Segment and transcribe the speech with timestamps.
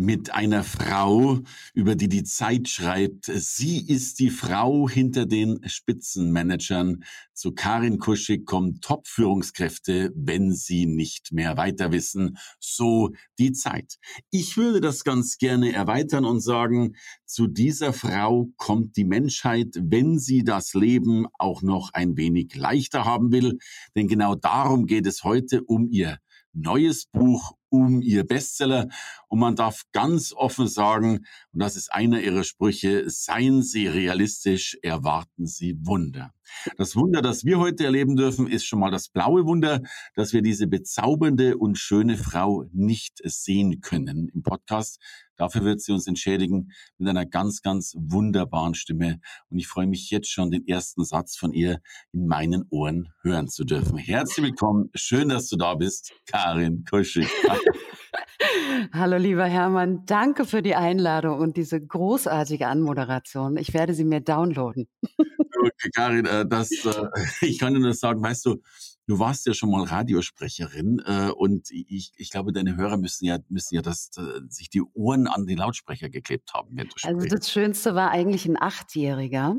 [0.00, 1.40] mit einer Frau,
[1.74, 7.04] über die die Zeit schreibt, sie ist die Frau hinter den Spitzenmanagern.
[7.34, 12.38] Zu Karin Kuschig kommen Top-Führungskräfte, wenn sie nicht mehr weiter wissen.
[12.58, 13.98] So die Zeit.
[14.30, 16.96] Ich würde das ganz gerne erweitern und sagen,
[17.26, 23.04] zu dieser Frau kommt die Menschheit, wenn sie das Leben auch noch ein wenig leichter
[23.04, 23.58] haben will.
[23.94, 26.16] Denn genau darum geht es heute um ihr
[26.54, 28.88] neues Buch um ihr Bestseller.
[29.28, 34.78] Und man darf ganz offen sagen, und das ist einer ihrer Sprüche, seien Sie realistisch,
[34.82, 36.34] erwarten Sie Wunder.
[36.76, 39.82] Das Wunder, das wir heute erleben dürfen, ist schon mal das blaue Wunder,
[40.14, 45.00] dass wir diese bezaubernde und schöne Frau nicht sehen können im Podcast.
[45.40, 49.20] Dafür wird sie uns entschädigen mit einer ganz, ganz wunderbaren Stimme.
[49.48, 51.80] Und ich freue mich jetzt schon, den ersten Satz von ihr
[52.12, 53.96] in meinen Ohren hören zu dürfen.
[53.96, 54.90] Herzlich willkommen.
[54.94, 57.26] Schön, dass du da bist, Karin Kuschig.
[58.92, 60.04] Hallo, lieber Hermann.
[60.04, 63.56] Danke für die Einladung und diese großartige Anmoderation.
[63.56, 64.88] Ich werde sie mir downloaden.
[65.16, 67.06] Okay, Karin, äh, das, äh,
[67.46, 68.62] ich kann dir nur sagen, weißt du,
[69.10, 73.38] du warst ja schon mal Radiosprecherin äh, und ich, ich glaube, deine Hörer müssen ja,
[73.48, 74.10] müssen ja das,
[74.48, 76.76] sich die Ohren an die Lautsprecher geklebt haben.
[76.76, 79.56] Wenn du also das Schönste war eigentlich ein Achtjähriger,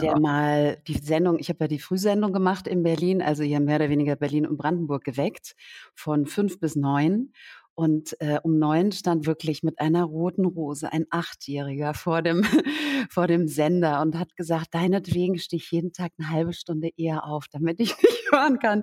[0.00, 0.18] der ja.
[0.18, 3.90] mal die Sendung, ich habe ja die Frühsendung gemacht in Berlin, also hier mehr oder
[3.90, 5.56] weniger Berlin und Brandenburg geweckt,
[5.94, 7.32] von fünf bis neun.
[7.74, 12.42] Und äh, um neun stand wirklich mit einer roten Rose ein Achtjähriger vor dem,
[13.10, 17.24] vor dem Sender und hat gesagt, deinetwegen stehe ich jeden Tag eine halbe Stunde eher
[17.24, 18.82] auf, damit ich dich hören kann.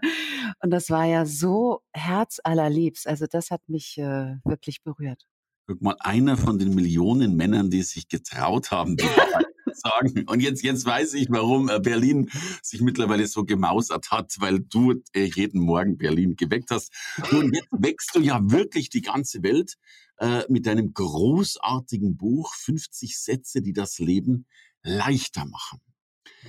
[0.63, 3.07] Und das war ja so herzallerliebst.
[3.07, 5.23] Also das hat mich äh, wirklich berührt.
[5.67, 9.05] Guck mal, einer von den Millionen Männern, die sich getraut haben, die
[9.79, 10.25] sagen.
[10.27, 12.29] Und jetzt, jetzt weiß ich, warum äh, Berlin
[12.61, 16.93] sich mittlerweile so gemausert hat, weil du äh, jeden Morgen Berlin geweckt hast.
[17.31, 19.75] Und jetzt wächst du ja wirklich die ganze Welt
[20.17, 24.45] äh, mit deinem großartigen Buch 50 Sätze, die das Leben
[24.83, 25.79] leichter machen.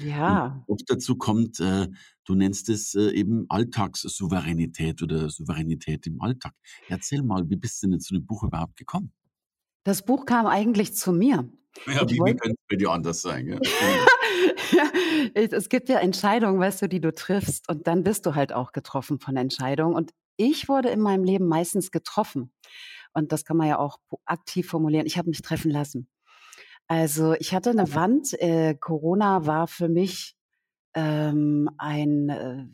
[0.05, 0.63] Ja.
[0.67, 1.89] Und oft dazu kommt, äh,
[2.25, 6.55] du nennst es äh, eben Alltagssouveränität oder Souveränität im Alltag.
[6.89, 9.13] Erzähl mal, wie bist du denn zu dem Buch überhaupt gekommen?
[9.85, 11.49] Das Buch kam eigentlich zu mir.
[11.87, 13.47] Ja, wie, wie könnte es bei dir anders sein?
[13.47, 13.61] Gell?
[14.73, 14.91] ja,
[15.35, 18.73] es gibt ja Entscheidungen, weißt du, die du triffst und dann bist du halt auch
[18.73, 19.95] getroffen von Entscheidungen.
[19.95, 22.53] Und ich wurde in meinem Leben meistens getroffen.
[23.13, 25.07] Und das kann man ja auch aktiv formulieren.
[25.07, 26.09] Ich habe mich treffen lassen.
[26.87, 28.33] Also ich hatte eine Wand.
[28.41, 30.37] Äh, Corona war für mich
[30.95, 32.65] ähm, ein, äh,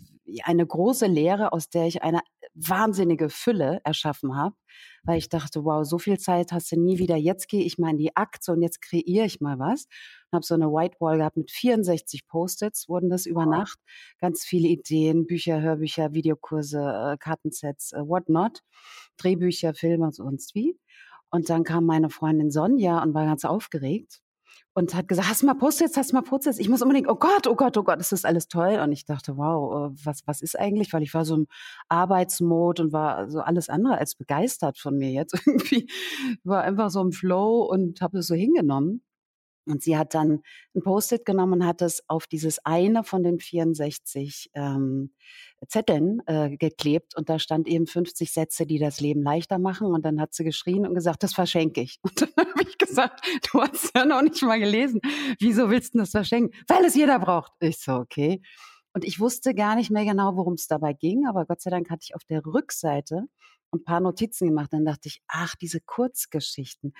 [0.44, 2.20] eine große Lehre, aus der ich eine
[2.54, 4.56] wahnsinnige Fülle erschaffen habe,
[5.02, 7.16] weil ich dachte, wow, so viel Zeit hast du nie wieder.
[7.16, 9.86] Jetzt gehe ich mal in die Akte und jetzt kreiere ich mal was.
[10.32, 13.78] Habe so eine Whitewall gehabt mit 64 Post-its, wurden das über Nacht.
[14.20, 18.60] Ganz viele Ideen, Bücher, Hörbücher, Videokurse, äh, Kartensets, äh, whatnot,
[19.18, 20.78] Drehbücher, Filme, sonst wie.
[21.30, 24.22] Und dann kam meine Freundin Sonja und war ganz aufgeregt
[24.74, 26.58] und hat gesagt, hast du mal Post-its, hast du mal Post-its?
[26.58, 28.78] Ich muss unbedingt, oh Gott, oh Gott, oh Gott, das ist alles toll.
[28.82, 30.92] Und ich dachte, wow, äh, was, was ist eigentlich?
[30.92, 31.46] Weil ich war so im
[31.88, 35.88] Arbeitsmod und war so alles andere als begeistert von mir jetzt irgendwie.
[36.44, 39.02] War einfach so im Flow und habe es so hingenommen.
[39.66, 40.42] Und sie hat dann
[40.74, 45.12] ein Post-it genommen und hat es auf dieses eine von den 64 ähm,
[45.68, 47.16] Zetteln äh, geklebt.
[47.16, 49.88] Und da stand eben 50 Sätze, die das Leben leichter machen.
[49.88, 51.98] Und dann hat sie geschrien und gesagt, das verschenke ich.
[52.02, 55.00] Und dann habe ich gesagt, du hast ja noch nicht mal gelesen.
[55.38, 56.56] Wieso willst du das verschenken?
[56.68, 57.52] Weil es jeder braucht.
[57.60, 58.40] Ich so, okay.
[58.96, 61.26] Und ich wusste gar nicht mehr genau, worum es dabei ging.
[61.26, 63.26] Aber Gott sei Dank hatte ich auf der Rückseite
[63.70, 64.72] ein paar Notizen gemacht.
[64.72, 66.94] Dann dachte ich, ach, diese Kurzgeschichten,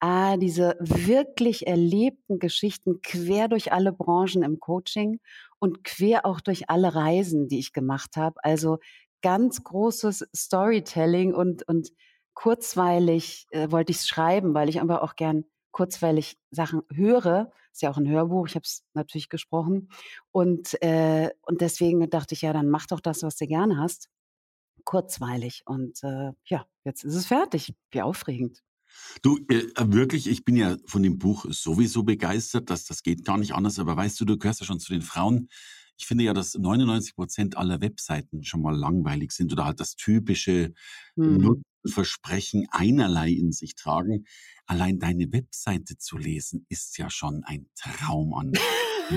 [0.00, 5.20] ah, diese wirklich erlebten Geschichten quer durch alle Branchen im Coaching
[5.60, 8.42] und quer auch durch alle Reisen, die ich gemacht habe.
[8.42, 8.78] Also
[9.22, 11.92] ganz großes Storytelling und, und
[12.34, 17.52] kurzweilig äh, wollte ich es schreiben, weil ich aber auch gern kurzweilig Sachen höre.
[17.76, 19.90] Ist ja auch ein Hörbuch, ich habe es natürlich gesprochen.
[20.32, 24.08] Und, äh, und deswegen dachte ich, ja, dann mach doch das, was du gerne hast
[24.86, 25.60] kurzweilig.
[25.66, 27.74] Und äh, ja, jetzt ist es fertig.
[27.90, 28.62] Wie aufregend.
[29.20, 33.36] Du, äh, wirklich, ich bin ja von dem Buch sowieso begeistert, dass das geht gar
[33.36, 33.78] nicht anders.
[33.78, 35.50] Aber weißt du, du gehörst ja schon zu den Frauen.
[35.98, 39.96] Ich finde ja, dass 99 Prozent aller Webseiten schon mal langweilig sind oder halt das
[39.96, 40.72] typische
[41.16, 41.62] hm.
[41.88, 44.24] Versprechen einerlei in sich tragen.
[44.66, 48.52] Allein deine Webseite zu lesen, ist ja schon ein Traum an,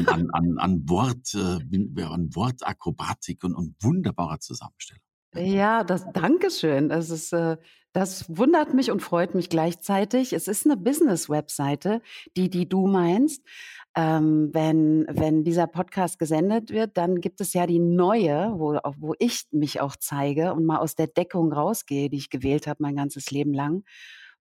[0.07, 5.03] an, an, an, Wort, äh, an Wortakrobatik und, und wunderbarer Zusammenstellung.
[5.35, 6.89] Ja, das Dankeschön.
[6.89, 7.57] Das ist, äh,
[7.93, 10.33] das wundert mich und freut mich gleichzeitig.
[10.33, 12.01] Es ist eine Business-Webseite,
[12.37, 13.43] die, die du meinst.
[13.95, 19.15] Ähm, wenn, wenn dieser Podcast gesendet wird, dann gibt es ja die neue, wo, wo
[19.17, 22.95] ich mich auch zeige und mal aus der Deckung rausgehe, die ich gewählt habe mein
[22.95, 23.83] ganzes Leben lang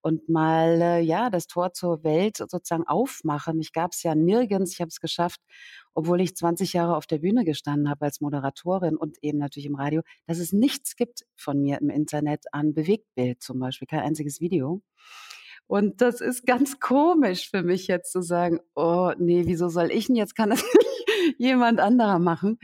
[0.00, 3.54] und mal äh, ja das Tor zur Welt sozusagen aufmache.
[3.54, 4.72] Mich gab es ja nirgends.
[4.72, 5.40] Ich habe es geschafft,
[5.94, 9.74] obwohl ich 20 Jahre auf der Bühne gestanden habe als Moderatorin und eben natürlich im
[9.74, 14.40] Radio, dass es nichts gibt von mir im Internet an Bewegtbild zum Beispiel, kein einziges
[14.40, 14.82] Video.
[15.68, 20.06] Und das ist ganz komisch für mich jetzt zu sagen, oh nee, wieso soll ich
[20.06, 20.64] denn jetzt, kann das
[21.38, 22.58] jemand anderer machen?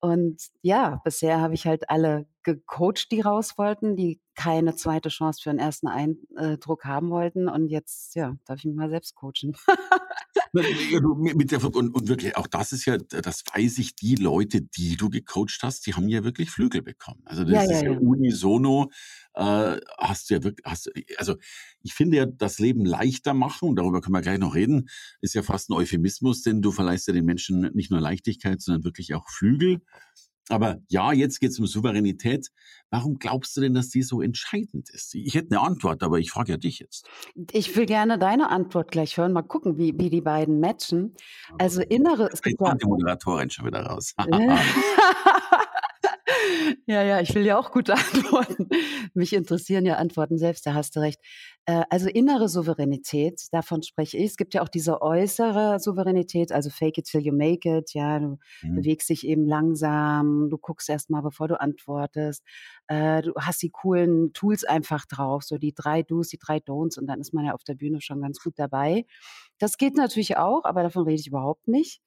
[0.00, 5.40] Und ja, bisher habe ich halt alle gecoacht, die raus wollten, die keine zweite Chance
[5.42, 7.48] für einen ersten Eindruck haben wollten.
[7.48, 9.54] Und jetzt, ja, darf ich mich mal selbst coachen.
[10.54, 15.10] der, und, und, wirklich, auch das ist ja, das weiß ich, die Leute, die du
[15.10, 17.20] gecoacht hast, die haben ja wirklich Flügel bekommen.
[17.24, 18.90] Also das ja, ist ja, ja, unisono,
[19.34, 21.36] äh, hast du ja wirklich, hast, also
[21.82, 24.88] ich finde ja, das Leben leichter machen, und darüber können wir gleich noch reden,
[25.20, 28.84] ist ja fast ein Euphemismus, denn du verleihst ja den Menschen nicht nur Leichtigkeit, sondern
[28.84, 29.80] wirklich auch Flügel.
[30.50, 32.50] Aber ja, jetzt geht es um Souveränität.
[32.90, 35.14] Warum glaubst du denn, dass die so entscheidend ist?
[35.14, 37.06] Ich hätte eine Antwort, aber ich frage ja dich jetzt.
[37.52, 39.32] Ich will gerne deine Antwort gleich hören.
[39.32, 41.14] Mal gucken, wie, wie die beiden matchen.
[41.58, 42.30] Also innere.
[42.32, 44.14] Es gibt die Moderatorin schon wieder raus.
[46.86, 48.68] Ja, ja, ich will ja auch gute Antworten.
[49.14, 51.20] Mich interessieren ja Antworten selbst, da hast du recht.
[51.66, 54.24] Äh, also innere Souveränität, davon spreche ich.
[54.24, 57.92] Es gibt ja auch diese äußere Souveränität, also fake it till you make it.
[57.94, 58.76] Ja, du mhm.
[58.76, 62.42] bewegst dich eben langsam, du guckst erst mal, bevor du antwortest.
[62.86, 66.98] Äh, du hast die coolen Tools einfach drauf, so die drei Do's, die drei Don'ts
[66.98, 69.04] und dann ist man ja auf der Bühne schon ganz gut dabei.
[69.58, 72.00] Das geht natürlich auch, aber davon rede ich überhaupt nicht.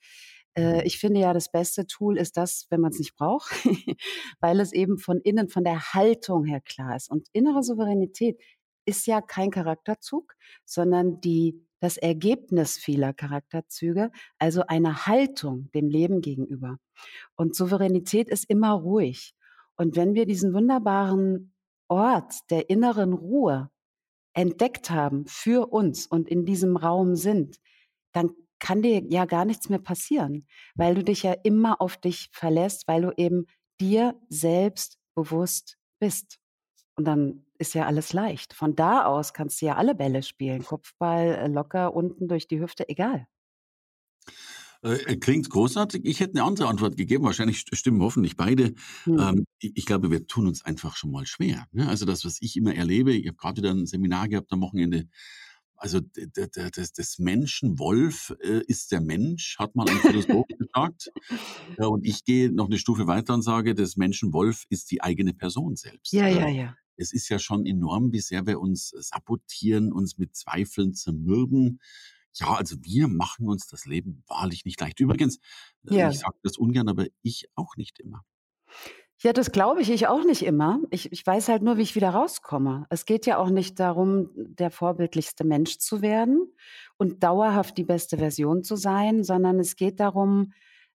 [0.57, 3.51] Äh, ich finde ja, das beste Tool ist das, wenn man es nicht braucht,
[4.39, 7.09] weil es eben von innen, von der Haltung her klar ist.
[7.09, 8.39] Und innere Souveränität
[8.85, 10.33] ist ja kein Charakterzug,
[10.65, 16.77] sondern die, das Ergebnis vieler Charakterzüge, also eine Haltung dem Leben gegenüber.
[17.35, 19.33] Und Souveränität ist immer ruhig.
[19.75, 21.53] Und wenn wir diesen wunderbaren
[21.87, 23.69] Ort der inneren Ruhe
[24.33, 27.57] entdeckt haben für uns und in diesem Raum sind,
[28.13, 32.29] dann kann dir ja gar nichts mehr passieren, weil du dich ja immer auf dich
[32.31, 33.47] verlässt, weil du eben
[33.81, 36.37] dir selbst bewusst bist.
[36.95, 38.53] Und dann ist ja alles leicht.
[38.53, 40.63] Von da aus kannst du ja alle Bälle spielen.
[40.63, 43.27] Kopfball äh, locker unten durch die Hüfte, egal.
[44.83, 46.05] Äh, klingt großartig.
[46.05, 47.23] Ich hätte eine andere Antwort gegeben.
[47.23, 48.73] Wahrscheinlich stimmen hoffentlich beide.
[49.05, 49.19] Hm.
[49.19, 51.65] Ähm, ich, glaube, wir tun uns einfach schon mal schwer.
[51.71, 51.87] Ne?
[51.87, 55.07] Also das, was ich immer erlebe, ich habe gerade wieder ein Seminar gehabt am Wochenende,
[55.81, 61.11] also das, das Menschenwolf äh, ist der Mensch, hat mal ein Philosoph gesagt.
[61.79, 65.33] Ja, und ich gehe noch eine Stufe weiter und sage, das Menschenwolf ist die eigene
[65.33, 66.13] Person selbst.
[66.13, 66.77] Ja, ja, ja.
[66.97, 71.79] Es ist ja schon enorm, wie sehr wir uns sabotieren, uns mit Zweifeln zermürben.
[72.35, 74.99] Ja, also wir machen uns das Leben wahrlich nicht leicht.
[74.99, 75.39] Übrigens,
[75.89, 76.11] äh, ja.
[76.11, 78.23] ich sage das ungern, aber ich auch nicht immer.
[79.23, 80.79] Ja, das glaube ich, ich auch nicht immer.
[80.89, 82.87] Ich, ich weiß halt nur, wie ich wieder rauskomme.
[82.89, 86.51] Es geht ja auch nicht darum, der vorbildlichste Mensch zu werden
[86.97, 90.53] und dauerhaft die beste Version zu sein, sondern es geht darum,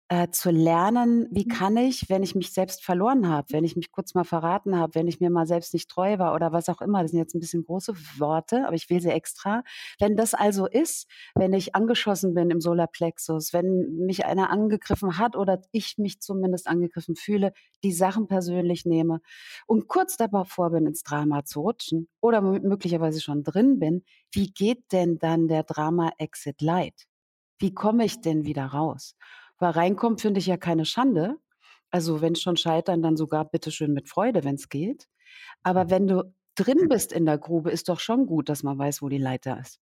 [0.08, 1.48] äh, zu lernen, wie mhm.
[1.48, 4.94] kann ich, wenn ich mich selbst verloren habe, wenn ich mich kurz mal verraten habe,
[4.94, 7.34] wenn ich mir mal selbst nicht treu war oder was auch immer, das sind jetzt
[7.34, 9.64] ein bisschen große Worte, aber ich will sie extra.
[9.98, 15.34] Wenn das also ist, wenn ich angeschossen bin im Solarplexus, wenn mich einer angegriffen hat
[15.34, 19.20] oder ich mich zumindest angegriffen fühle, die Sachen persönlich nehme
[19.66, 24.92] und kurz davor bin, ins Drama zu rutschen oder möglicherweise schon drin bin, wie geht
[24.92, 27.06] denn dann der Drama-Exit Light?
[27.58, 29.16] Wie komme ich denn wieder raus?
[29.58, 31.36] Weil reinkommt, finde ich ja keine Schande.
[31.90, 35.08] Also wenn schon scheitern, dann sogar bitteschön mit Freude, wenn es geht.
[35.62, 35.90] Aber mhm.
[35.90, 39.08] wenn du drin bist in der Grube, ist doch schon gut, dass man weiß, wo
[39.08, 39.80] die Leiter ist.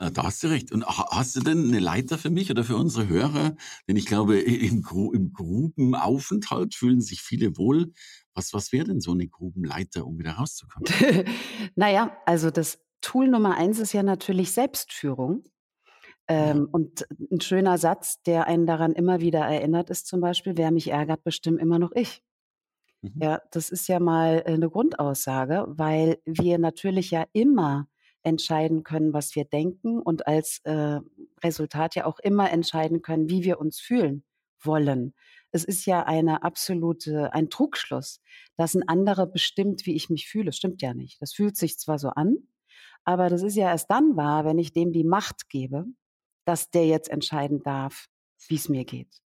[0.00, 0.72] Äh, da hast du recht.
[0.72, 3.54] Und hast du denn eine Leiter für mich oder für unsere Hörer?
[3.86, 7.92] Denn ich glaube, im, Gru im Grubenaufenthalt fühlen sich viele wohl.
[8.34, 10.90] Was, was wäre denn so eine Grubenleiter, um wieder rauszukommen?
[11.76, 15.44] naja, also das Tool Nummer eins ist ja natürlich Selbstführung.
[16.30, 20.70] Ähm, und ein schöner Satz, der einen daran immer wieder erinnert, ist zum Beispiel, wer
[20.70, 22.22] mich ärgert, bestimmt immer noch ich.
[23.02, 23.14] Mhm.
[23.20, 27.88] Ja, das ist ja mal eine äh, Grundaussage, weil wir natürlich ja immer
[28.22, 31.00] entscheiden können, was wir denken und als äh,
[31.42, 34.22] Resultat ja auch immer entscheiden können, wie wir uns fühlen
[34.62, 35.14] wollen.
[35.50, 38.20] Es ist ja eine absolute, ein Trugschluss,
[38.56, 40.52] dass ein anderer bestimmt, wie ich mich fühle.
[40.52, 41.20] Stimmt ja nicht.
[41.20, 42.36] Das fühlt sich zwar so an,
[43.02, 45.86] aber das ist ja erst dann wahr, wenn ich dem die Macht gebe,
[46.44, 48.06] dass der jetzt entscheiden darf,
[48.48, 49.20] wie es mir geht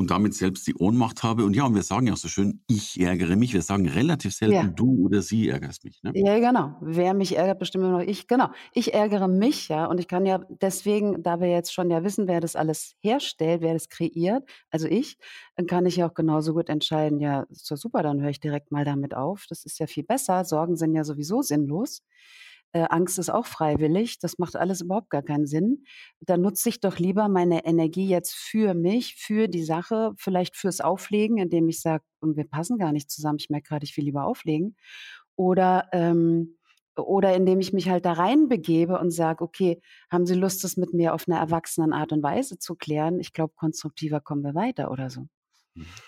[0.00, 1.44] und damit selbst die Ohnmacht habe.
[1.44, 3.52] Und ja, und wir sagen ja auch so schön, ich ärgere mich.
[3.52, 4.64] Wir sagen relativ selten, ja.
[4.64, 6.02] du oder sie ärgerst mich.
[6.02, 6.12] Ne?
[6.14, 6.76] Ja, genau.
[6.80, 8.26] Wer mich ärgert, bestimmt immer noch ich.
[8.26, 8.48] Genau.
[8.72, 9.84] Ich ärgere mich, ja.
[9.84, 13.60] Und ich kann ja deswegen, da wir jetzt schon ja wissen, wer das alles herstellt,
[13.60, 15.18] wer das kreiert, also ich,
[15.56, 18.72] dann kann ich ja auch genauso gut entscheiden, ja, so super, dann höre ich direkt
[18.72, 19.44] mal damit auf.
[19.50, 20.44] Das ist ja viel besser.
[20.44, 22.02] Sorgen sind ja sowieso sinnlos.
[22.72, 24.18] Äh, Angst ist auch freiwillig.
[24.18, 25.84] Das macht alles überhaupt gar keinen Sinn.
[26.20, 30.80] Da nutze ich doch lieber meine Energie jetzt für mich, für die Sache, vielleicht fürs
[30.80, 33.38] Auflegen, indem ich sage, wir passen gar nicht zusammen.
[33.40, 34.76] Ich merke gerade, ich will lieber auflegen.
[35.36, 36.56] Oder ähm,
[36.96, 40.92] oder indem ich mich halt da reinbegebe und sage, okay, haben Sie Lust, das mit
[40.92, 43.20] mir auf eine erwachsenen Art und Weise zu klären?
[43.20, 45.26] Ich glaube, konstruktiver kommen wir weiter oder so.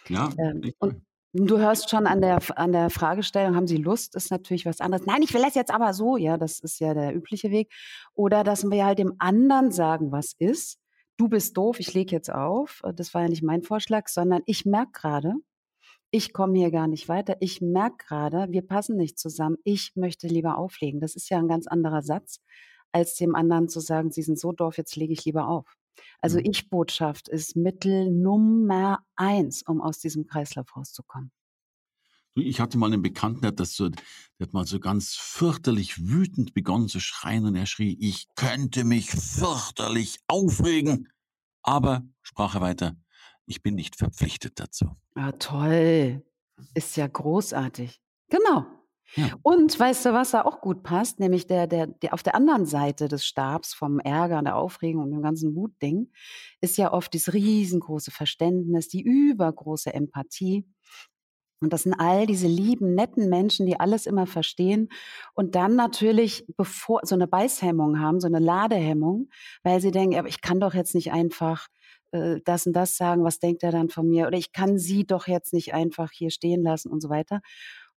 [0.08, 0.30] Ja.
[0.38, 1.02] Ähm, und,
[1.34, 5.06] Du hörst schon an der, an der Fragestellung, haben Sie Lust, ist natürlich was anderes.
[5.06, 6.18] Nein, ich will das jetzt aber so.
[6.18, 7.72] Ja, das ist ja der übliche Weg.
[8.14, 10.78] Oder dass wir halt dem anderen sagen, was ist.
[11.16, 12.82] Du bist doof, ich lege jetzt auf.
[12.96, 15.32] Das war ja nicht mein Vorschlag, sondern ich merke gerade,
[16.10, 17.36] ich komme hier gar nicht weiter.
[17.40, 19.56] Ich merke gerade, wir passen nicht zusammen.
[19.64, 21.00] Ich möchte lieber auflegen.
[21.00, 22.40] Das ist ja ein ganz anderer Satz,
[22.92, 25.78] als dem anderen zu sagen, Sie sind so doof, jetzt lege ich lieber auf.
[26.20, 26.46] Also mhm.
[26.50, 31.30] Ich-Botschaft ist Mittel Nummer eins, um aus diesem Kreislauf rauszukommen.
[32.34, 34.00] Ich hatte mal einen Bekannten, der hat, das so, der
[34.40, 39.10] hat mal so ganz fürchterlich wütend begonnen zu schreien und er schrie, ich könnte mich
[39.10, 41.08] fürchterlich aufregen.
[41.62, 42.96] Aber, sprach er weiter,
[43.44, 44.96] ich bin nicht verpflichtet dazu.
[45.14, 46.24] Ah, toll.
[46.74, 48.00] Ist ja großartig.
[48.28, 48.64] Genau.
[49.42, 51.20] Und weißt du, was da auch gut passt?
[51.20, 55.04] Nämlich der, der, der auf der anderen Seite des Stabs vom Ärger und der Aufregung
[55.04, 56.10] und dem ganzen Wutding
[56.60, 60.66] ist ja oft dieses riesengroße Verständnis, die übergroße Empathie.
[61.60, 64.88] Und das sind all diese lieben, netten Menschen, die alles immer verstehen
[65.34, 69.28] und dann natürlich bevor so eine Beißhemmung haben, so eine Ladehemmung,
[69.62, 71.68] weil sie denken, aber ich kann doch jetzt nicht einfach
[72.12, 74.26] äh, das und das sagen, was denkt er dann von mir?
[74.26, 77.40] Oder ich kann sie doch jetzt nicht einfach hier stehen lassen und so weiter.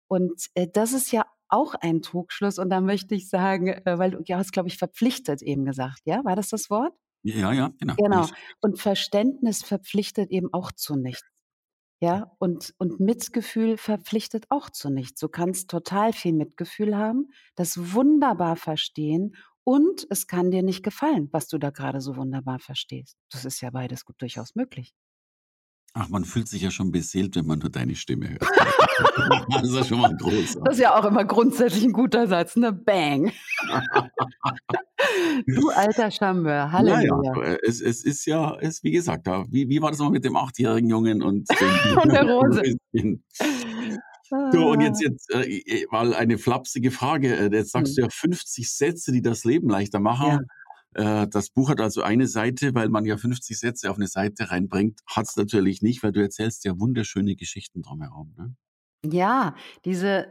[0.08, 2.60] Und äh, das ist ja auch ein Trugschluss.
[2.60, 6.02] Und da möchte ich sagen, äh, weil du ja, hast, glaube ich, verpflichtet eben gesagt,
[6.06, 6.24] ja?
[6.24, 6.94] War das das Wort?
[7.24, 7.96] Ja, ja, genau.
[7.96, 8.28] Genau.
[8.62, 11.24] Und Verständnis verpflichtet eben auch zu nichts.
[12.02, 15.20] Ja, und, und Mitgefühl verpflichtet auch zu nichts.
[15.22, 21.30] Du kannst total viel Mitgefühl haben, das wunderbar verstehen und es kann dir nicht gefallen,
[21.32, 23.18] was du da gerade so wunderbar verstehst.
[23.32, 24.94] Das ist ja beides gut durchaus möglich.
[25.94, 28.46] Ach, man fühlt sich ja schon beseelt, wenn man nur deine Stimme hört.
[29.50, 30.60] das ist ja schon mal groß.
[30.64, 32.72] Das ist ja auch immer grundsätzlich ein guter Satz, ne?
[32.72, 33.32] Bang.
[35.48, 37.34] du alter Charmeur, Halleluja.
[37.34, 40.36] Naja, es, es ist ja, es, wie gesagt, wie, wie war das noch mit dem
[40.36, 41.48] achtjährigen Jungen und,
[42.04, 42.62] und der Rose?
[44.52, 47.36] So, und jetzt, jetzt äh, mal eine flapsige Frage.
[47.36, 47.96] Äh, jetzt sagst hm.
[47.96, 50.48] du ja 50 Sätze, die das Leben leichter machen.
[50.96, 51.22] Ja.
[51.24, 54.50] Äh, das Buch hat also eine Seite, weil man ja 50 Sätze auf eine Seite
[54.50, 55.02] reinbringt.
[55.06, 58.34] Hat es natürlich nicht, weil du erzählst ja wunderschöne Geschichten drumherum.
[58.38, 58.56] Ne?
[59.12, 60.28] Ja, diese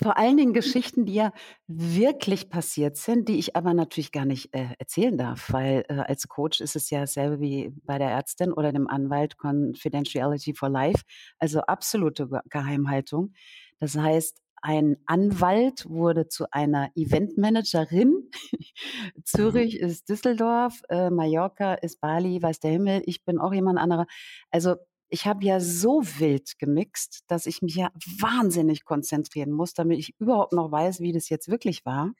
[0.00, 1.32] vor allen Dingen Geschichten, die ja
[1.66, 6.28] wirklich passiert sind, die ich aber natürlich gar nicht äh, erzählen darf, weil äh, als
[6.28, 11.02] Coach ist es ja dasselbe wie bei der Ärztin oder dem Anwalt Confidentiality for Life,
[11.38, 13.32] also absolute Geheimhaltung.
[13.78, 18.30] Das heißt, ein Anwalt wurde zu einer Eventmanagerin.
[19.24, 19.86] Zürich mhm.
[19.86, 23.02] ist Düsseldorf, äh, Mallorca ist Bali, weiß der Himmel.
[23.06, 24.06] Ich bin auch jemand anderer.
[24.50, 24.76] Also
[25.10, 30.14] ich habe ja so wild gemixt, dass ich mich ja wahnsinnig konzentrieren muss, damit ich
[30.18, 32.12] überhaupt noch weiß, wie das jetzt wirklich war.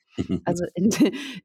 [0.45, 0.91] Also in,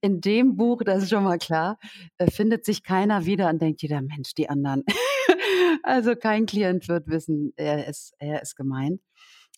[0.02, 1.78] in dem Buch, das ist schon mal klar,
[2.18, 4.84] äh, findet sich keiner wieder und denkt jeder Mensch, die anderen.
[5.84, 9.02] also kein Klient wird wissen, er ist, er ist gemeint.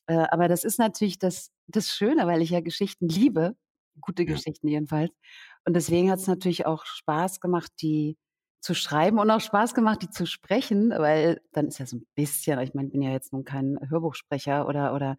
[0.08, 3.56] Äh, aber das ist natürlich das, das Schöne, weil ich ja Geschichten liebe,
[4.02, 4.34] gute ja.
[4.34, 5.12] Geschichten jedenfalls.
[5.66, 8.18] Und deswegen hat es natürlich auch Spaß gemacht, die
[8.66, 12.08] zu schreiben und auch Spaß gemacht, die zu sprechen, weil dann ist ja so ein
[12.16, 15.18] bisschen, ich meine, ich bin ja jetzt nun kein Hörbuchsprecher oder, oder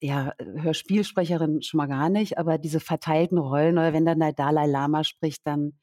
[0.00, 4.66] ja, Hörspielsprecherin schon mal gar nicht, aber diese verteilten Rollen, oder wenn dann der Dalai
[4.66, 5.74] Lama spricht, dann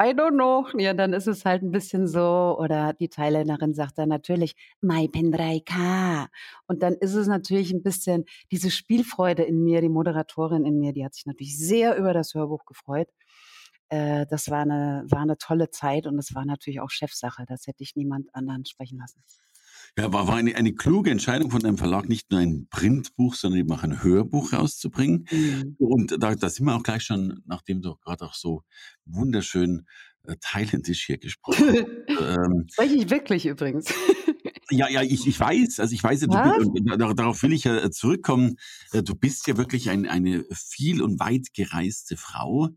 [0.00, 0.66] I don't know.
[0.80, 2.56] Ja, dann ist es halt ein bisschen so.
[2.58, 6.26] Oder die Thailänderin sagt dann natürlich, Mai Pen 3K.
[6.66, 10.92] Und dann ist es natürlich ein bisschen diese Spielfreude in mir, die Moderatorin in mir,
[10.92, 13.08] die hat sich natürlich sehr über das Hörbuch gefreut.
[13.92, 17.44] Äh, das war eine, war eine tolle Zeit und es war natürlich auch Chefsache.
[17.46, 19.22] Das hätte ich niemand anderen sprechen lassen.
[19.98, 23.60] Ja, war, war eine, eine kluge Entscheidung von einem Verlag, nicht nur ein Printbuch, sondern
[23.60, 25.26] eben auch ein Hörbuch rauszubringen.
[25.30, 25.76] Mhm.
[25.78, 28.62] Und da, da sind wir auch gleich schon, nachdem du gerade auch so
[29.04, 29.84] wunderschön
[30.24, 31.84] äh, thailändisch hier gesprochen.
[32.08, 33.92] ähm, Spreche ich wirklich übrigens.
[34.70, 38.56] Ja, ja, ich, ich weiß, also ich weiß, du, und darauf will ich ja zurückkommen.
[38.92, 42.70] Äh, du bist ja wirklich ein, eine viel und weit gereiste Frau.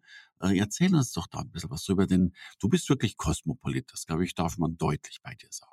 [0.46, 3.92] Äh, erzähl uns doch da ein bisschen was drüber, denn du bist wirklich Kosmopolit.
[3.92, 5.72] Das, glaube ich, darf man deutlich bei dir sagen.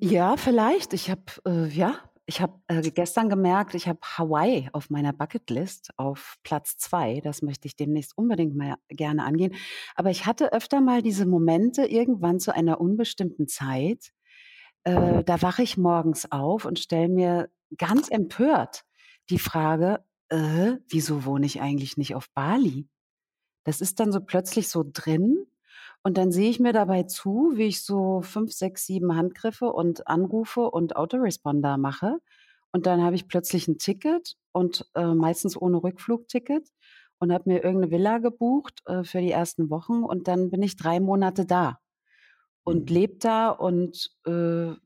[0.00, 0.92] Ja, vielleicht.
[0.92, 1.94] Ich habe, äh, ja,
[2.26, 7.20] ich habe äh, gestern gemerkt, ich habe Hawaii auf meiner Bucketlist auf Platz zwei.
[7.20, 9.54] Das möchte ich demnächst unbedingt mal gerne angehen.
[9.94, 14.12] Aber ich hatte öfter mal diese Momente irgendwann zu einer unbestimmten Zeit.
[14.84, 18.84] Äh, da wache ich morgens auf und stelle mir ganz empört
[19.28, 22.88] die Frage, äh, wieso wohne ich eigentlich nicht auf Bali?
[23.64, 25.46] Das ist dann so plötzlich so drin
[26.02, 30.06] und dann sehe ich mir dabei zu, wie ich so fünf, sechs, sieben Handgriffe und
[30.06, 32.18] Anrufe und Autoresponder mache.
[32.72, 36.68] Und dann habe ich plötzlich ein Ticket und äh, meistens ohne Rückflugticket
[37.18, 40.76] und habe mir irgendeine Villa gebucht äh, für die ersten Wochen und dann bin ich
[40.76, 41.78] drei Monate da
[42.64, 42.94] und mhm.
[42.94, 44.30] lebe da und äh,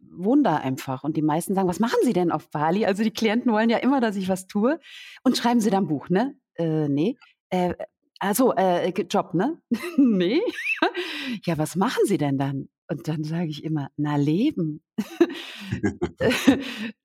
[0.01, 1.05] wohne da einfach.
[1.05, 2.87] Und die meisten sagen, was machen Sie denn auf Bali?
[2.87, 4.81] Also die Klienten wollen ja immer, dass ich was tue
[5.23, 6.37] und schreiben Sie dann ein Buch, ne?
[6.55, 7.17] Äh, nee.
[7.51, 7.75] Äh,
[8.19, 9.61] also, äh, Job, ne?
[9.97, 10.41] nee.
[11.45, 12.69] ja, was machen Sie denn dann?
[12.89, 14.83] Und dann sage ich immer, na, leben.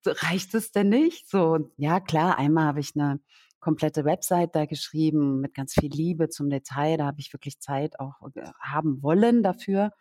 [0.06, 1.30] Reicht es denn nicht?
[1.30, 3.22] So, ja, klar, einmal habe ich eine
[3.60, 6.98] komplette Website da geschrieben mit ganz viel Liebe zum Detail.
[6.98, 9.92] Da habe ich wirklich Zeit auch äh, haben wollen dafür.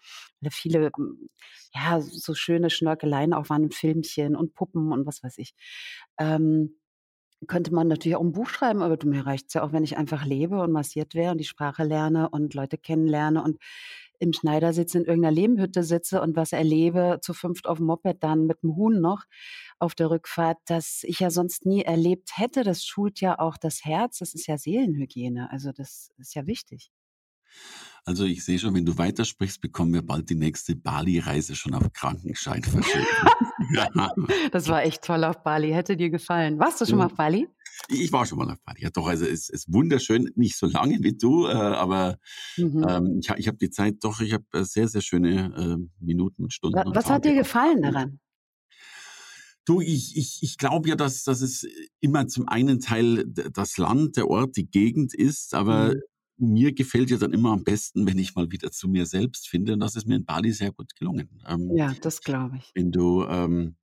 [0.51, 1.29] Viele, hm,
[1.75, 5.55] ja, so schöne Schnörkeleien auch waren, Filmchen und Puppen und was weiß ich.
[6.19, 6.79] Ähm,
[7.47, 10.25] könnte man natürlich auch ein Buch schreiben, aber mir reicht's ja auch, wenn ich einfach
[10.25, 13.59] lebe und massiert wäre und die Sprache lerne und Leute kennenlerne und
[14.19, 18.47] im Schneidersitz in irgendeiner Lehmhütte sitze und was erlebe, zu fünft auf dem Moped dann
[18.47, 19.25] mit dem Huhn noch
[19.79, 22.65] auf der Rückfahrt, das ich ja sonst nie erlebt hätte.
[22.65, 25.51] Das schult ja auch das Herz, das ist ja Seelenhygiene.
[25.53, 26.91] Also das ist ja wichtig.
[28.09, 31.93] Also ich sehe schon, wenn du weitersprichst, bekommen wir bald die nächste Bali-Reise schon auf
[31.93, 33.07] Krankenschein verschickt.
[34.51, 35.73] das war echt toll auf Bali.
[35.73, 36.59] Hätte dir gefallen.
[36.59, 37.47] Warst du schon mal auf Bali?
[37.91, 38.81] Ich war schon mal auf Bali.
[38.81, 40.31] Ja, doch, also es ist wunderschön.
[40.37, 42.17] Nicht so lange wie du, äh, aber
[42.57, 42.87] mhm.
[42.89, 46.45] ähm, ich, ich habe die Zeit doch, ich habe äh, sehr, sehr schöne äh, Minuten
[46.45, 46.79] und Stunden.
[46.79, 48.21] Was, was hat dir gefallen daran?
[49.67, 51.67] Du, ich, ich, ich glaube ja, dass, dass es
[52.01, 56.01] immer zum einen Teil das Land, der Ort, die Gegend ist, aber mhm
[56.39, 59.75] mir gefällt ja dann immer am besten, wenn ich mal wieder zu mir selbst finde.
[59.75, 61.41] Und das ist mir in Bali sehr gut gelungen.
[61.47, 62.71] Ähm, ja, das glaube ich.
[62.75, 63.77] Wenn du, ähm,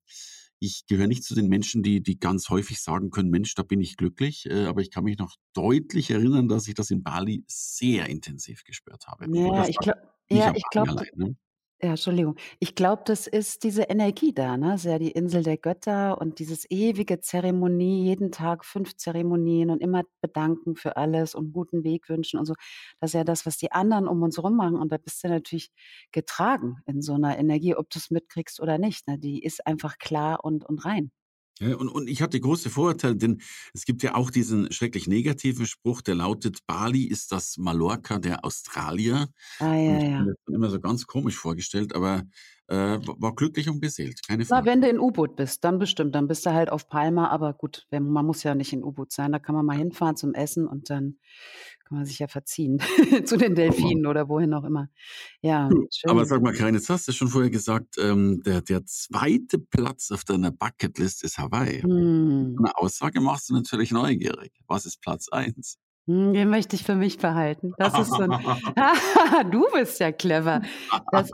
[0.59, 3.81] ich gehöre nicht zu den Menschen, die, die ganz häufig sagen können, Mensch, da bin
[3.81, 4.45] ich glücklich.
[4.49, 8.63] Äh, aber ich kann mich noch deutlich erinnern, dass ich das in Bali sehr intensiv
[8.63, 9.25] gespürt habe.
[9.35, 11.35] Ja, ich glaube, ja, ich glaube, ne?
[11.81, 12.35] Ja, Entschuldigung.
[12.59, 14.71] Ich glaube, das ist diese Energie da, ne?
[14.71, 19.69] Das ist ja die Insel der Götter und dieses ewige Zeremonie, jeden Tag fünf Zeremonien
[19.69, 22.53] und immer bedanken für alles und guten Weg wünschen und so.
[23.01, 25.27] Das ist ja das, was die anderen um uns rum machen und da bist du
[25.27, 25.69] natürlich
[26.11, 29.19] getragen in so einer Energie, ob du es mitkriegst oder nicht, ne?
[29.19, 31.11] Die ist einfach klar und und rein.
[31.59, 33.41] Ja, und, und ich hatte große Vorurteile, denn
[33.73, 38.43] es gibt ja auch diesen schrecklich negativen Spruch, der lautet, Bali ist das Mallorca der
[38.43, 39.29] Australier.
[39.59, 40.21] Ah, ja, und ich ja.
[40.23, 42.23] mir immer so ganz komisch vorgestellt, aber
[42.67, 44.65] äh, war glücklich und beseelt, keine Na, Frage.
[44.65, 46.15] wenn du in U-Boot bist, dann bestimmt.
[46.15, 49.31] Dann bist du halt auf Palma, aber gut, man muss ja nicht in U-Boot sein.
[49.31, 51.17] Da kann man mal hinfahren zum Essen und dann
[51.85, 52.79] kann man sich ja verziehen
[53.25, 54.89] zu den Delfinen oder wohin auch immer.
[55.41, 56.09] Ja, schön.
[56.09, 60.11] Aber sag mal, Karin, jetzt hast du schon vorher gesagt, ähm, der, der zweite Platz
[60.11, 61.81] auf deiner Bucketlist ist Hawaii.
[61.81, 62.55] Hm.
[62.59, 64.51] Eine Aussage machst du natürlich neugierig.
[64.67, 65.77] Was ist Platz eins?
[66.07, 67.73] Hm, den möchte ich für mich behalten.
[67.77, 68.29] Das ist so ein
[69.51, 70.61] du bist ja clever.
[71.11, 71.31] Das,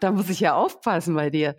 [0.00, 1.54] da muss ich ja aufpassen bei dir.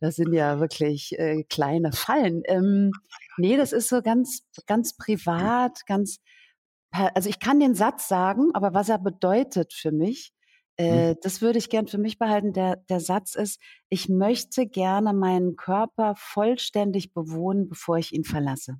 [0.00, 2.42] Das sind ja wirklich äh, kleine Fallen.
[2.46, 2.92] Ähm,
[3.36, 6.20] nee, das ist so ganz, ganz privat, ganz
[6.92, 10.32] also ich kann den Satz sagen, aber was er bedeutet für mich,
[10.78, 10.84] mhm.
[10.84, 12.52] äh, das würde ich gern für mich behalten.
[12.52, 18.76] Der, der Satz ist, ich möchte gerne meinen Körper vollständig bewohnen, bevor ich ihn verlasse.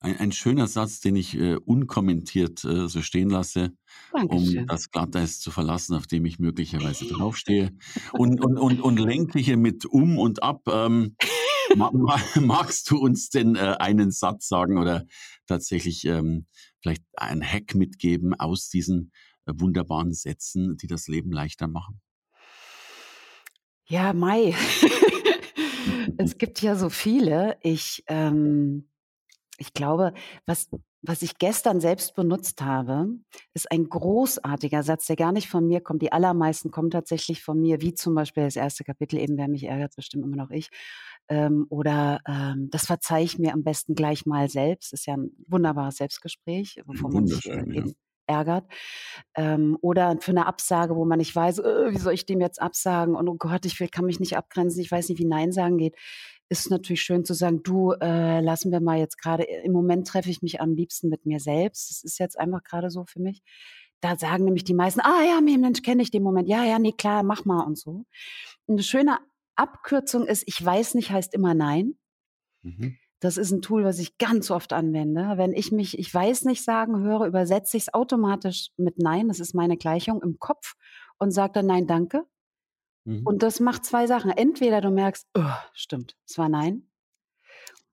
[0.00, 3.72] Ein, ein schöner Satz, den ich äh, unkommentiert äh, so stehen lasse,
[4.12, 4.60] Dankeschön.
[4.60, 7.72] um das Glatteis zu verlassen, auf dem ich möglicherweise draufstehe.
[8.12, 10.62] Und, und, und, und lenke hier mit um und ab.
[10.68, 11.16] Ähm,
[11.76, 15.04] magst du uns denn äh, einen Satz sagen oder
[15.46, 16.46] tatsächlich ähm,
[16.80, 19.12] vielleicht einen Hack mitgeben aus diesen
[19.46, 22.00] äh, wunderbaren Sätzen, die das Leben leichter machen?
[23.88, 24.54] Ja, Mai.
[26.18, 27.56] es gibt ja so viele.
[27.62, 28.88] Ich, ähm,
[29.58, 30.12] ich glaube,
[30.44, 30.68] was,
[31.02, 33.08] was ich gestern selbst benutzt habe,
[33.54, 36.02] ist ein großartiger Satz, der gar nicht von mir kommt.
[36.02, 39.64] Die allermeisten kommen tatsächlich von mir, wie zum Beispiel das erste Kapitel, eben wer mich
[39.64, 40.68] ärgert, bestimmt immer noch ich.
[41.28, 44.92] Ähm, oder ähm, das verzeihe ich mir am besten gleich mal selbst.
[44.92, 47.84] Ist ja ein wunderbares Selbstgespräch, wovon man sich äh, ja.
[48.26, 48.64] ärgert.
[49.34, 52.62] Ähm, oder für eine Absage, wo man nicht weiß, äh, wie soll ich dem jetzt
[52.62, 53.16] absagen?
[53.16, 55.78] Und oh Gott, ich will, kann mich nicht abgrenzen, ich weiß nicht, wie Nein sagen
[55.78, 55.96] geht.
[56.48, 60.30] Ist natürlich schön zu sagen, du, äh, lassen wir mal jetzt gerade, im Moment treffe
[60.30, 61.90] ich mich am liebsten mit mir selbst.
[61.90, 63.42] Das ist jetzt einfach gerade so für mich.
[64.00, 66.48] Da sagen nämlich die meisten, ah ja, Mensch, kenne ich den Moment.
[66.48, 68.04] Ja, ja, nee, klar, mach mal und so.
[68.68, 69.18] Eine schöne
[69.56, 71.98] Abkürzung ist, ich weiß nicht, heißt immer nein.
[72.62, 72.96] Mhm.
[73.20, 75.32] Das ist ein Tool, was ich ganz oft anwende.
[75.36, 79.28] Wenn ich mich, ich weiß nicht sagen höre, übersetze ich es automatisch mit Nein.
[79.28, 80.74] Das ist meine Gleichung im Kopf
[81.18, 82.26] und sage dann Nein, danke.
[83.04, 83.26] Mhm.
[83.26, 84.30] Und das macht zwei Sachen.
[84.30, 85.42] Entweder du merkst, oh,
[85.72, 86.90] stimmt, es war Nein.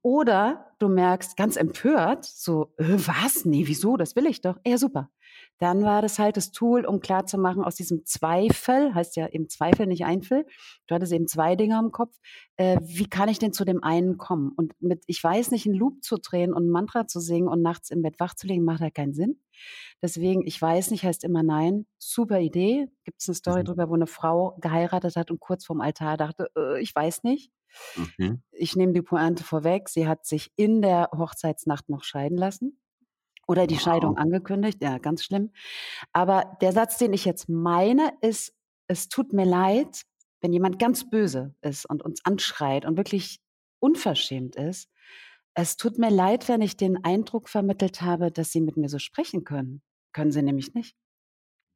[0.01, 3.45] Oder du merkst ganz empört, so, äh, was?
[3.45, 3.95] Nee, wieso?
[3.95, 4.59] Das will ich doch.
[4.67, 5.09] Ja, super.
[5.59, 9.87] Dann war das halt das Tool, um klarzumachen, aus diesem Zweifel, heißt ja eben Zweifel,
[9.87, 10.45] nicht Einfel,
[10.87, 12.15] du hattest eben zwei Dinge im Kopf,
[12.57, 14.51] äh, wie kann ich denn zu dem einen kommen?
[14.55, 17.61] Und mit, ich weiß nicht, einen Loop zu drehen und ein Mantra zu singen und
[17.61, 19.39] nachts im Bett wach zu liegen, macht halt keinen Sinn.
[20.01, 21.85] Deswegen, ich weiß nicht, heißt immer nein.
[21.97, 22.87] Super Idee.
[23.05, 23.65] Gibt es eine Story mhm.
[23.65, 27.51] drüber, wo eine Frau geheiratet hat und kurz vorm Altar dachte, äh, ich weiß nicht.
[27.99, 28.35] Okay.
[28.51, 29.89] Ich nehme die Pointe vorweg.
[29.89, 32.79] Sie hat sich in der Hochzeitsnacht noch scheiden lassen.
[33.47, 33.81] Oder die wow.
[33.81, 35.51] Scheidung angekündigt, ja, ganz schlimm.
[36.13, 38.53] Aber der Satz, den ich jetzt meine, ist,
[38.87, 40.03] es tut mir leid,
[40.41, 43.39] wenn jemand ganz böse ist und uns anschreit und wirklich
[43.79, 44.89] unverschämt ist.
[45.55, 48.99] Es tut mir leid, wenn ich den Eindruck vermittelt habe, dass Sie mit mir so
[48.99, 49.81] sprechen können.
[50.11, 50.95] Können Sie nämlich nicht.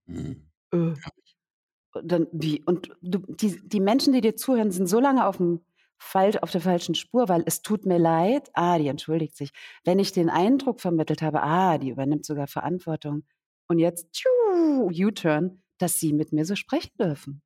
[0.06, 0.50] Mhm.
[0.72, 0.94] Äh.
[2.04, 2.64] Dann, wie?
[2.64, 5.62] Und du, die, die Menschen, die dir zuhören, sind so lange auf dem
[5.98, 9.52] falsch, auf der falschen Spur, weil es tut mir leid, ah, die entschuldigt sich.
[9.84, 13.24] Wenn ich den Eindruck vermittelt habe, ah, die übernimmt sogar Verantwortung
[13.68, 17.42] und jetzt U-Turn, dass sie mit mir so sprechen dürfen.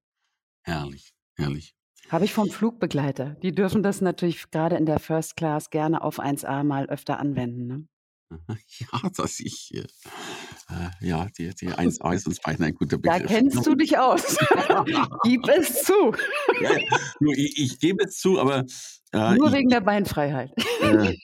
[0.64, 1.76] Herrlich, herrlich.
[2.10, 3.36] Habe ich vom Flugbegleiter.
[3.42, 7.68] Die dürfen das natürlich gerade in der First Class gerne auf 1A mal öfter anwenden.
[7.68, 7.88] Ne?
[8.80, 9.72] Ja, dass ich,
[11.00, 13.22] ja, die, die 1A ist uns beiden ein guter Begriff.
[13.22, 14.38] Da kennst du dich aus.
[15.24, 16.14] Gib es zu.
[16.62, 16.70] Ja,
[17.20, 18.66] nur ich, ich gebe es zu, aber.
[19.14, 20.52] Äh, nur ich, wegen der Beinfreiheit.
[20.82, 21.16] Äh,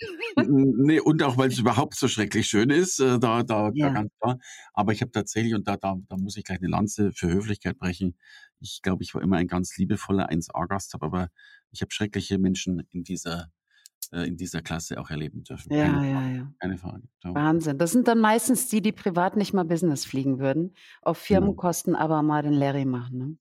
[0.46, 3.88] nee, und auch, weil es überhaupt so schrecklich schön ist, äh, da, da, ja.
[3.88, 4.38] da ganz klar.
[4.74, 7.78] Aber ich habe tatsächlich, und da, da, da muss ich gleich eine Lanze für Höflichkeit
[7.78, 8.18] brechen.
[8.60, 11.30] Ich glaube, ich war immer ein ganz liebevoller 1A-Gast, aber
[11.72, 13.57] ich habe schreckliche Menschen in dieser äh,
[14.12, 15.74] in dieser Klasse auch erleben dürfen.
[15.74, 16.54] Ja, keine ja, ja.
[16.60, 17.04] Keine Frage.
[17.24, 17.78] Wahnsinn.
[17.78, 21.42] Das sind dann meistens die, die privat nicht mal Business fliegen würden, auf genau.
[21.42, 22.00] Firmenkosten ja.
[22.00, 23.18] aber mal den Larry machen.
[23.18, 23.38] Ne?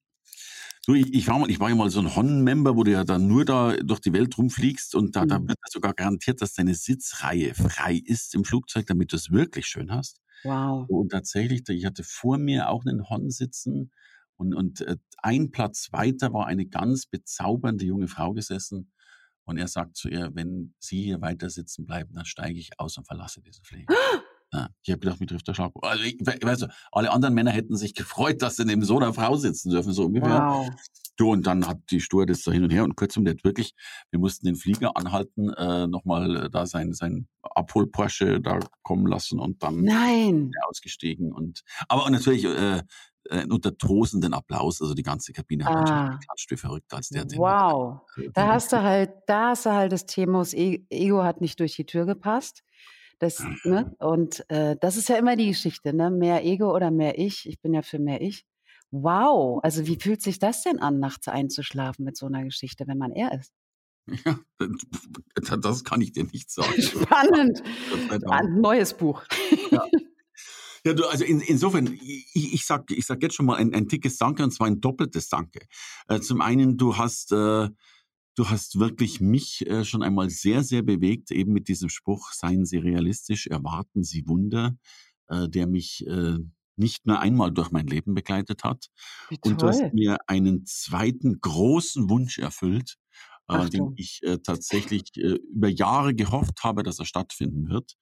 [0.87, 3.02] Du, ich, ich, war mal, ich war ja mal so ein Hon-Member, wo du ja
[3.02, 5.29] dann nur da durch die Welt rumfliegst und da, mhm.
[5.29, 9.66] da wird sogar garantiert, dass deine Sitzreihe frei ist im Flugzeug, damit du es wirklich
[9.66, 10.20] schön hast.
[10.44, 10.88] Wow.
[10.88, 13.90] Und tatsächlich, ich hatte vor mir auch einen Hon sitzen
[14.37, 18.92] und, und äh, ein Platz weiter war eine ganz bezaubernde junge Frau gesessen
[19.46, 22.98] und er sagt zu ihr, wenn Sie hier weiter sitzen bleiben, dann steige ich aus
[22.98, 23.87] und verlasse diesen Flieger.
[24.52, 25.72] Ja, ich habe gedacht, mir trifft der Schlag.
[25.82, 29.12] Also ich, weißt du, alle anderen Männer hätten sich gefreut, dass sie neben so einer
[29.12, 30.40] Frau sitzen dürfen, so ungefähr.
[30.40, 30.68] Wow.
[31.16, 33.74] Du, und dann hat die das da hin und her und kurzum, der hat wirklich,
[34.11, 39.40] wir mussten den Flieger anhalten, äh, nochmal äh, da sein, sein Abhol-Porsche da kommen lassen
[39.40, 40.52] und dann Nein.
[40.68, 41.32] ausgestiegen.
[41.32, 42.82] Und, aber natürlich, äh,
[43.31, 44.81] äh, unter tosenden Applaus.
[44.81, 46.09] Also die ganze Kabine hat ah.
[46.11, 48.01] geklatscht wie verrückt, als der Wow.
[48.17, 51.41] Den, da hast du halt, da hast du halt das Thema, das e-, Ego hat
[51.41, 52.62] nicht durch die Tür gepasst.
[53.19, 53.95] Das, ne?
[53.99, 56.11] Und äh, das ist ja immer die Geschichte, ne?
[56.11, 57.49] Mehr Ego oder mehr Ich.
[57.49, 58.45] Ich bin ja für mehr Ich.
[58.91, 59.61] Wow.
[59.62, 63.12] Also wie fühlt sich das denn an, nachts einzuschlafen mit so einer Geschichte, wenn man
[63.12, 63.53] er ist?
[64.07, 64.39] Ja,
[65.61, 66.73] das kann ich dir nicht sagen.
[66.83, 67.62] Spannend.
[68.29, 69.25] Ein neues Buch.
[69.71, 69.87] Ja.
[70.87, 73.88] Ja, du, also in, insofern, ich, ich sag, ich sag jetzt schon mal ein, ein
[73.88, 75.66] dickes Danke und zwar ein doppeltes Danke.
[76.07, 77.70] Äh, zum einen, du hast, äh,
[78.37, 82.64] du hast wirklich mich äh, schon einmal sehr, sehr bewegt, eben mit diesem Spruch, seien
[82.64, 84.77] Sie realistisch, erwarten Sie Wunder,
[85.27, 86.38] äh, der mich äh,
[86.77, 88.87] nicht nur einmal durch mein Leben begleitet hat.
[89.40, 92.96] Und du hast mir einen zweiten großen Wunsch erfüllt,
[93.49, 97.96] äh, den ich tatsächlich über Jahre gehofft habe, dass er stattfinden wird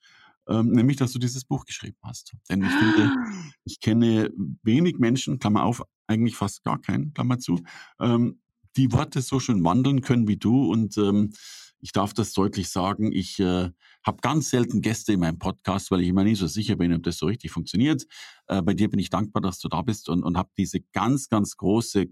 [0.49, 2.35] ähm, nämlich, dass du dieses Buch geschrieben hast.
[2.49, 3.53] Denn ich finde, ah.
[3.65, 4.31] ich kenne
[4.63, 7.61] wenig Menschen, Klammer auf, eigentlich fast gar keinen, Klammer zu,
[8.01, 8.41] ähm,
[8.77, 10.71] die Worte so schön wandeln können wie du.
[10.71, 11.33] Und ähm,
[11.81, 13.71] ich darf das deutlich sagen, ich äh,
[14.05, 17.03] habe ganz selten Gäste in meinem Podcast, weil ich immer nicht so sicher bin, ob
[17.03, 18.05] das so richtig funktioniert.
[18.47, 21.29] Äh, bei dir bin ich dankbar, dass du da bist und, und habe diese ganz,
[21.29, 22.07] ganz große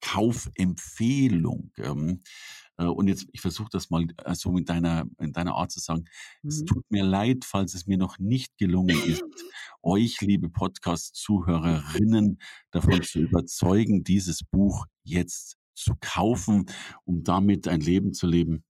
[0.00, 1.72] Kaufempfehlung.
[1.78, 2.22] Ähm,
[2.78, 5.80] äh, und jetzt, ich versuche das mal äh, so mit deiner, in deiner Art zu
[5.80, 6.04] sagen.
[6.42, 6.48] Mhm.
[6.48, 9.22] Es tut mir leid, falls es mir noch nicht gelungen ist,
[9.82, 12.38] euch, liebe Podcast-Zuhörerinnen,
[12.70, 16.66] davon zu überzeugen, dieses Buch jetzt zu kaufen,
[17.04, 18.64] um damit ein Leben zu leben,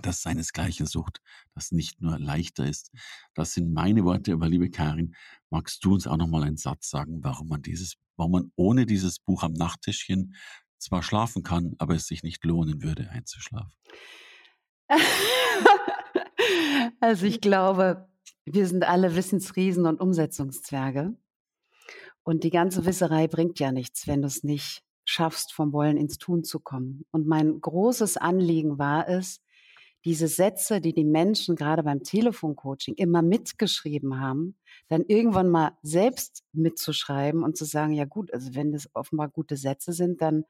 [0.00, 1.20] das seinesgleichen sucht,
[1.54, 2.90] das nicht nur leichter ist.
[3.34, 5.14] Das sind meine Worte, aber liebe Karin,
[5.50, 8.86] magst du uns auch noch mal einen Satz sagen, warum man dieses, warum man ohne
[8.86, 10.34] dieses Buch am Nachttischchen
[10.78, 13.72] zwar schlafen kann, aber es sich nicht lohnen würde, einzuschlafen?
[17.00, 18.08] also ich glaube,
[18.44, 21.16] wir sind alle Wissensriesen und Umsetzungszwerge.
[22.22, 26.18] Und die ganze Wisserei bringt ja nichts, wenn du es nicht schaffst, vom Wollen ins
[26.18, 27.06] Tun zu kommen.
[27.10, 29.40] Und mein großes Anliegen war es,
[30.08, 34.56] diese Sätze, die die Menschen gerade beim Telefoncoaching immer mitgeschrieben haben,
[34.88, 39.58] dann irgendwann mal selbst mitzuschreiben und zu sagen, ja gut, also wenn das offenbar gute
[39.58, 40.44] Sätze sind, dann,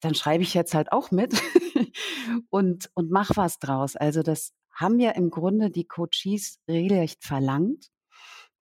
[0.00, 1.32] dann schreibe ich jetzt halt auch mit
[2.50, 3.94] und, und mach was draus.
[3.94, 7.92] Also das haben ja im Grunde die Coaches regelrecht verlangt.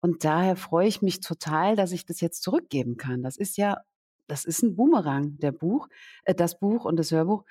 [0.03, 3.23] Und daher freue ich mich total, dass ich das jetzt zurückgeben kann.
[3.23, 3.79] Das ist ja,
[4.27, 5.89] das ist ein Boomerang, der Buch,
[6.25, 7.47] äh, das Buch und das Hörbuch.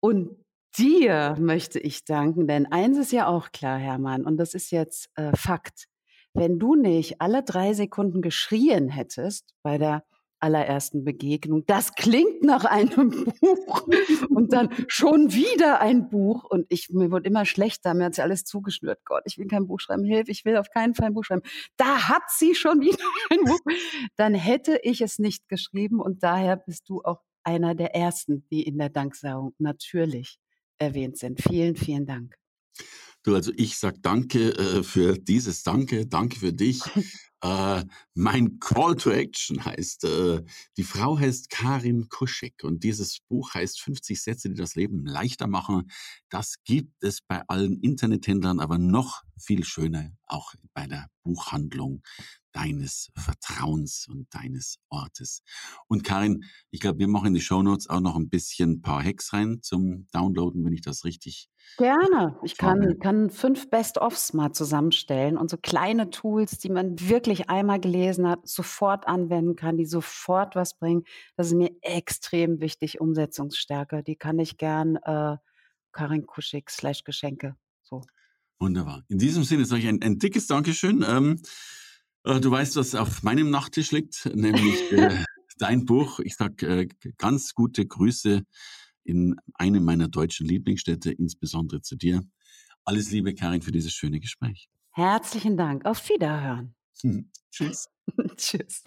[0.00, 0.34] Und
[0.76, 5.10] dir möchte ich danken, denn eins ist ja auch klar, Hermann, und das ist jetzt
[5.14, 5.86] äh, Fakt.
[6.34, 10.04] Wenn du nicht alle drei Sekunden geschrien hättest bei der
[10.40, 13.88] allerersten Begegnung, das klingt nach einem Buch
[14.28, 18.22] und dann schon wieder ein Buch und ich mir wurde immer schlechter, mir hat sie
[18.22, 19.04] alles zugeschnürt.
[19.04, 21.42] Gott, ich will kein Buch schreiben, hilf, ich will auf keinen Fall ein Buch schreiben.
[21.76, 22.98] Da hat sie schon wieder
[23.30, 23.60] ein Buch.
[24.16, 28.62] Dann hätte ich es nicht geschrieben und daher bist du auch einer der ersten, die
[28.62, 30.38] in der Danksagung natürlich
[30.78, 31.40] erwähnt sind.
[31.40, 32.36] Vielen, vielen Dank.
[33.24, 36.80] Du, also ich sage danke äh, für dieses Danke, danke für dich.
[37.40, 40.42] Äh, mein Call to Action heißt, äh,
[40.76, 45.46] die Frau heißt Karin Kuschek und dieses Buch heißt 50 Sätze, die das Leben leichter
[45.46, 45.88] machen.
[46.30, 52.02] Das gibt es bei allen Internethändlern, aber noch viel schöner auch bei der Buchhandlung
[52.52, 55.42] deines Vertrauens und deines Ortes.
[55.86, 58.82] Und Karin, ich glaube, wir machen in die Show Notes auch noch ein bisschen ein
[58.82, 61.48] paar Hacks rein zum Downloaden, wenn ich das richtig.
[61.76, 62.38] Gerne.
[62.42, 67.78] Ich kann, kann fünf Best-ofs mal zusammenstellen und so kleine Tools, die man wirklich einmal
[67.78, 71.04] gelesen hat, sofort anwenden kann, die sofort was bringen.
[71.36, 73.00] Das ist mir extrem wichtig.
[73.00, 74.02] Umsetzungsstärke.
[74.02, 75.36] Die kann ich gern äh,
[75.92, 77.56] Karin Kuschig slash Geschenke.
[77.82, 78.02] So.
[78.58, 79.04] Wunderbar.
[79.08, 81.04] In diesem Sinne sage ich ein, ein dickes Dankeschön.
[81.06, 81.48] Ähm, äh,
[82.24, 85.24] du weißt, was auf meinem Nachttisch liegt, nämlich äh,
[85.58, 86.20] dein Buch.
[86.20, 88.42] Ich sage äh, ganz gute Grüße
[89.04, 92.22] in einem meiner deutschen Lieblingsstädte, insbesondere zu dir.
[92.84, 94.68] Alles Liebe, Karin, für dieses schöne Gespräch.
[94.92, 95.86] Herzlichen Dank.
[95.86, 96.74] Auf Wiederhören.
[97.50, 97.88] Tschüss.
[98.36, 98.84] Tschüss.